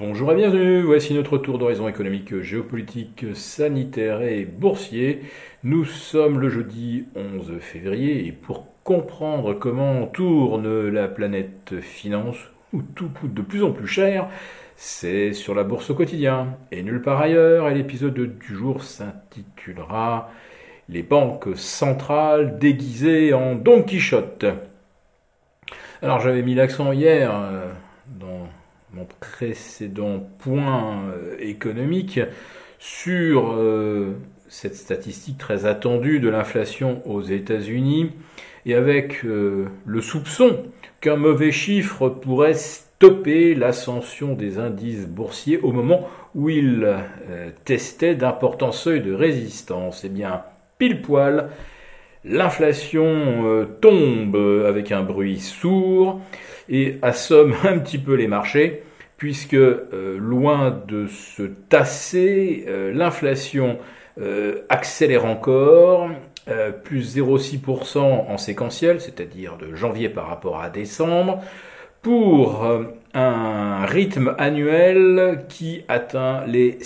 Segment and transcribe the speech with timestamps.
[0.00, 5.20] Bonjour et bienvenue, voici notre tour d'horizon économique, géopolitique, sanitaire et boursier.
[5.62, 12.38] Nous sommes le jeudi 11 février et pour comprendre comment tourne la planète finance,
[12.72, 14.28] où tout coûte de plus en plus cher,
[14.74, 20.30] c'est sur la bourse au quotidien et nulle part ailleurs et l'épisode du jour s'intitulera
[20.88, 24.46] Les banques centrales déguisées en Don Quichotte.
[26.00, 27.70] Alors j'avais mis l'accent hier euh,
[28.92, 32.20] mon précédent point euh, économique
[32.78, 34.16] sur euh,
[34.48, 38.10] cette statistique très attendue de l'inflation aux États-Unis
[38.66, 40.64] et avec euh, le soupçon
[41.00, 46.86] qu'un mauvais chiffre pourrait stopper l'ascension des indices boursiers au moment où ils
[47.64, 50.04] testaient d'importants seuils de résistance.
[50.04, 50.42] Eh bien,
[50.78, 51.48] pile poil,
[52.24, 56.20] l'inflation tombe avec un bruit sourd
[56.70, 58.82] et assomme un petit peu les marchés,
[59.16, 63.78] puisque euh, loin de se tasser, euh, l'inflation
[64.20, 66.08] euh, accélère encore,
[66.82, 71.40] plus 0,6% en séquentiel, c'est-à-dire de janvier par rapport à décembre,
[72.02, 72.66] pour
[73.14, 76.78] un rythme annuel qui atteint les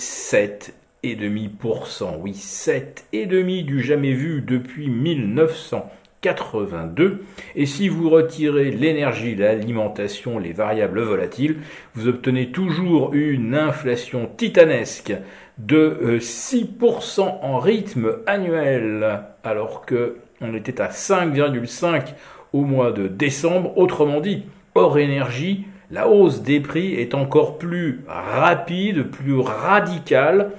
[1.13, 2.17] 7,5%.
[2.19, 5.91] Oui, 7,5% du jamais vu depuis 1900.
[6.25, 7.23] 82.
[7.55, 11.57] Et si vous retirez l'énergie, l'alimentation, les variables volatiles,
[11.93, 15.13] vous obtenez toujours une inflation titanesque
[15.59, 22.13] de 6% euh, en rythme annuel, alors que on était à 5,5
[22.53, 23.77] au mois de décembre.
[23.77, 30.51] Autrement dit, hors énergie, la hausse des prix est encore plus rapide, plus radicale,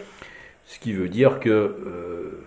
[0.67, 2.47] ce qui veut dire que euh,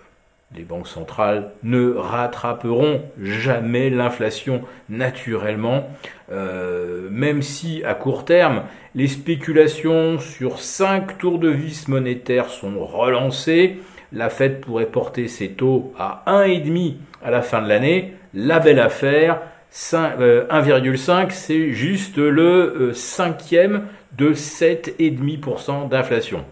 [0.55, 5.89] les banques centrales ne rattraperont jamais l'inflation naturellement,
[6.31, 8.63] euh, même si à court terme,
[8.95, 13.77] les spéculations sur cinq tours de vis monétaires sont relancées.
[14.11, 18.13] La Fed pourrait porter ses taux à 1,5 à la fin de l'année.
[18.33, 19.41] La belle affaire,
[19.71, 23.83] 1,5, euh, c'est juste le cinquième
[24.17, 26.43] de 7,5% d'inflation.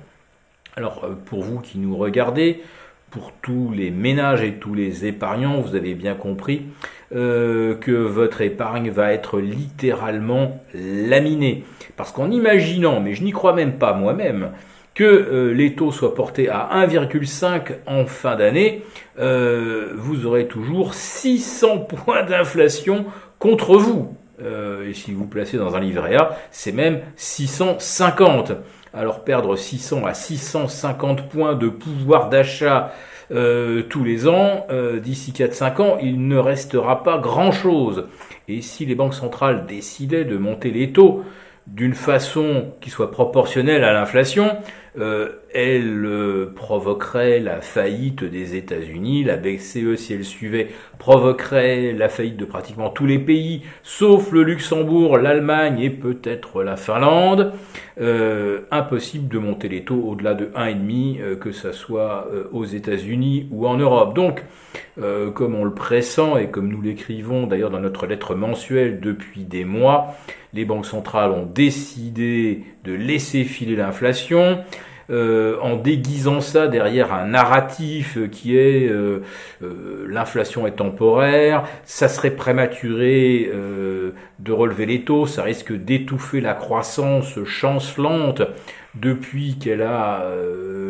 [0.77, 2.61] Alors pour vous qui nous regardez,
[3.09, 6.67] pour tous les ménages et tous les épargnants, vous avez bien compris
[7.15, 11.63] euh, que votre épargne va être littéralement laminée.
[11.95, 14.51] Parce qu'en imaginant, mais je n'y crois même pas moi-même,
[14.93, 18.83] que euh, les taux soient portés à 1,5 en fin d'année,
[19.17, 23.05] euh, vous aurez toujours 600 points d'inflation
[23.39, 24.15] contre vous.
[24.39, 28.51] et si vous placez dans un livret A, c'est même 650.
[28.97, 32.93] Alors perdre 600 à 650 points de pouvoir d'achat
[33.29, 38.07] euh, tous les ans, euh, d'ici 4-5 ans, il ne restera pas grand-chose.
[38.47, 41.23] Et si les banques centrales décidaient de monter les taux
[41.67, 44.57] d'une façon qui soit proportionnelle à l'inflation,
[44.99, 52.09] euh, elle euh, provoquerait la faillite des États-Unis, la BCE, si elle suivait, provoquerait la
[52.09, 57.53] faillite de pratiquement tous les pays, sauf le Luxembourg, l'Allemagne et peut-être la Finlande.
[57.99, 63.67] Euh, impossible de monter les taux au-delà de 1,5, que ce soit aux États-Unis ou
[63.67, 64.15] en Europe.
[64.15, 64.43] Donc,
[65.35, 69.63] comme on le pressent et comme nous l'écrivons d'ailleurs dans notre lettre mensuelle depuis des
[69.63, 70.15] mois,
[70.53, 74.63] les banques centrales ont décidé de laisser filer l'inflation.
[75.09, 79.23] Euh, en déguisant ça derrière un narratif qui est euh,
[79.63, 83.49] euh, l'inflation est temporaire, ça serait prématuré
[84.39, 88.41] de relever les taux, ça risque d'étouffer la croissance chancelante
[88.95, 90.25] depuis qu'elle a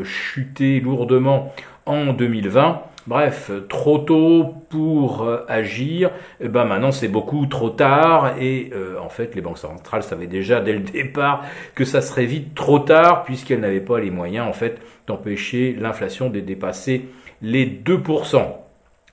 [0.03, 1.53] chuté lourdement
[1.85, 2.81] en 2020.
[3.07, 8.99] Bref, trop tôt pour euh, agir, eh ben maintenant c'est beaucoup trop tard et euh,
[8.99, 12.79] en fait les banques centrales savaient déjà dès le départ que ça serait vite trop
[12.79, 17.05] tard puisqu'elles n'avaient pas les moyens en fait d'empêcher l'inflation de dépasser
[17.41, 18.43] les 2%.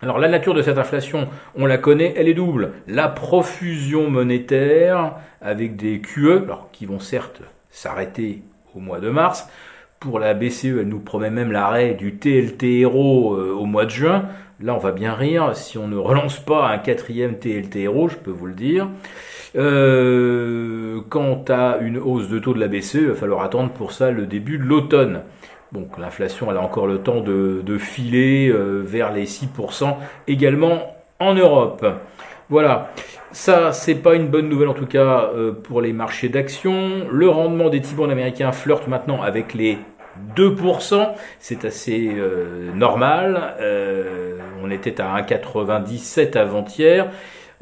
[0.03, 2.73] Alors la nature de cette inflation, on la connaît, elle est double.
[2.89, 8.43] La profusion monétaire avec des QE, qui vont certes s'arrêter
[8.75, 9.49] au mois de mars,
[10.05, 14.27] pour la BCE, elle nous promet même l'arrêt du TLTRO euh, au mois de juin.
[14.61, 18.31] Là, on va bien rire si on ne relance pas un quatrième TLTRO, je peux
[18.31, 18.89] vous le dire.
[19.57, 23.93] Euh, quant à une hausse de taux de la BCE, il va falloir attendre pour
[23.93, 25.23] ça le début de l'automne.
[25.73, 29.95] Donc l'inflation, elle a encore le temps de, filer euh, vers les 6%
[30.29, 31.87] également en Europe.
[32.51, 32.91] Voilà.
[33.33, 35.31] Ça, c'est pas une bonne nouvelle en tout cas
[35.65, 37.09] pour les marchés d'actions.
[37.11, 39.79] Le rendement des T-bonds américains flirte maintenant avec les
[40.37, 41.09] 2%,
[41.39, 43.55] c'est assez euh, normal.
[43.61, 47.11] Euh, on était à 1,97 avant-hier.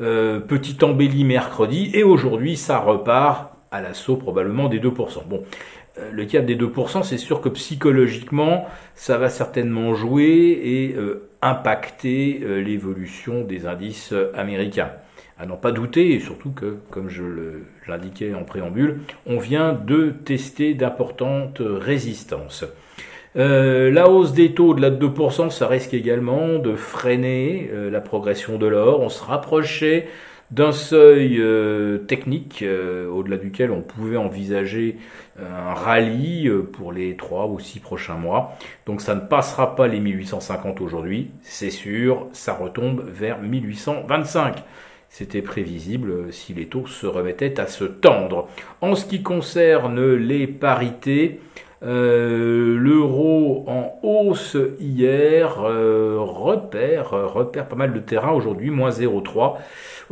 [0.00, 5.26] Euh, petit embellie mercredi et aujourd'hui ça repart à l'assaut probablement des 2%.
[5.26, 5.44] Bon,
[5.98, 10.96] euh, le cap des 2%, c'est sûr que psychologiquement, ça va certainement jouer et
[11.42, 14.92] impacter l'évolution des indices américains.
[15.42, 17.24] À n'en pas douter, et surtout que, comme je
[17.88, 22.64] l'indiquais en préambule, on vient de tester d'importantes résistances.
[23.34, 28.66] la hausse des taux de la 2%, ça risque également de freiner la progression de
[28.66, 29.00] l'or.
[29.00, 30.06] On se rapprochait
[30.52, 34.98] d'un seuil euh, technique euh, au-delà duquel on pouvait envisager
[35.40, 38.52] un rallye euh, pour les 3 ou 6 prochains mois.
[38.84, 44.62] Donc ça ne passera pas les 1850 aujourd'hui, c'est sûr, ça retombe vers 1825.
[45.14, 48.48] C'était prévisible si les taux se remettaient à se tendre.
[48.80, 51.38] En ce qui concerne les parités,
[51.82, 59.58] l'euro en hausse hier repère, repère pas mal de terrain aujourd'hui, moins 0,3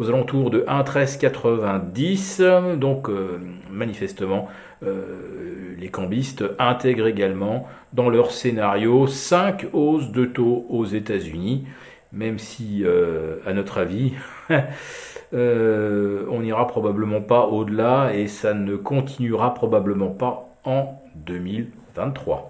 [0.00, 2.79] aux alentours de 1,1390.
[2.79, 3.38] Donc euh,
[3.70, 4.49] manifestement,
[4.82, 11.67] euh, les cambistes intègrent également dans leur scénario 5 hausses de taux aux États-Unis,
[12.12, 14.15] même si, euh, à notre avis,
[15.33, 22.50] on n'ira probablement pas au-delà et ça ne continuera probablement pas en 2023.